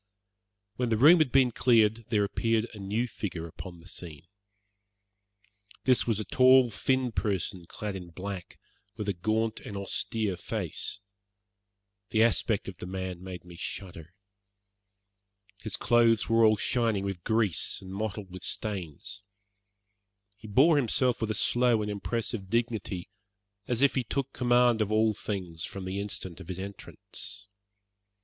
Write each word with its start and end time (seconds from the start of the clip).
When 0.77 0.89
the 0.89 0.97
room 0.97 1.19
had 1.19 1.31
been 1.31 1.51
cleared 1.51 2.05
there 2.09 2.23
appeared 2.23 2.67
a 2.73 2.79
new 2.79 3.07
figure 3.07 3.45
upon 3.45 3.77
the 3.77 3.87
scene. 3.87 4.25
This 5.83 6.07
was 6.07 6.19
a 6.19 6.25
tall, 6.25 6.71
thin 6.71 7.11
person 7.11 7.67
clad 7.67 7.95
in 7.95 8.09
black, 8.09 8.57
with 8.97 9.07
a 9.07 9.13
gaunt 9.13 9.59
and 9.59 9.77
austere 9.77 10.37
face. 10.37 11.01
The 12.09 12.23
aspect 12.23 12.67
of 12.67 12.79
the 12.79 12.87
man 12.87 13.21
made 13.23 13.45
me 13.45 13.55
shudder. 13.55 14.15
His 15.61 15.77
clothes 15.77 16.27
were 16.27 16.45
all 16.45 16.57
shining 16.57 17.03
with 17.03 17.23
grease 17.23 17.79
and 17.79 17.93
mottled 17.93 18.31
with 18.31 18.41
stains. 18.41 19.21
He 20.35 20.47
bore 20.47 20.77
himself 20.77 21.21
with 21.21 21.29
a 21.29 21.35
slow 21.35 21.83
and 21.83 21.91
impressive 21.91 22.49
dignity, 22.49 23.11
as 23.67 23.83
if 23.83 23.93
he 23.93 24.03
took 24.03 24.33
command 24.33 24.81
of 24.81 24.91
all 24.91 25.13
things 25.13 25.63
from 25.63 25.85
the 25.85 25.99
instant 25.99 26.39
of 26.39 26.47
his 26.47 26.57
entrance. 26.57 27.47